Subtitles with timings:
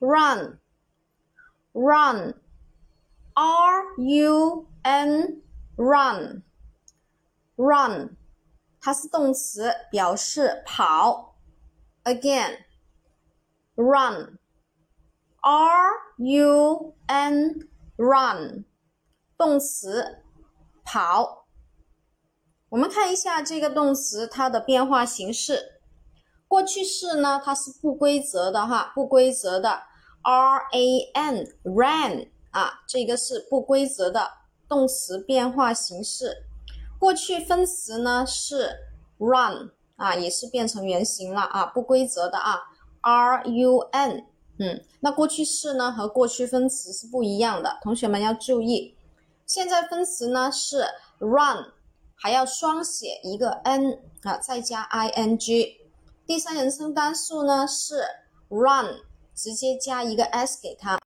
[0.00, 0.58] run
[1.72, 2.34] run
[3.34, 5.42] r u n
[5.76, 6.42] run
[7.56, 8.16] run
[8.80, 11.36] 它是动词，表示跑。
[12.04, 12.64] Again
[13.74, 14.38] run
[15.40, 18.64] r u n run
[19.36, 20.22] 动词
[20.84, 21.46] 跑。
[22.68, 25.80] 我们看一下这个动词它的变化形式。
[26.48, 29.82] 过去式呢，它是不规则的哈，不规则的。
[30.23, 34.29] R A N ran 啊，这个是不规则的
[34.67, 36.45] 动词变化形式。
[36.99, 38.69] 过去分词呢是
[39.17, 42.59] run 啊，也是变成原形了啊，不规则的啊。
[43.01, 44.27] R U N，
[44.59, 48.95] 嗯，那过去式呢和过去分词是不一样的，同学们要注意。
[49.47, 50.85] 现在分词呢是
[51.17, 51.73] run，
[52.15, 55.81] 还要双写一个 n 啊，再加 i n g。
[56.27, 58.03] 第三人称单数呢是
[58.49, 59.01] run，
[59.41, 60.99] 直接加一个 s 给它。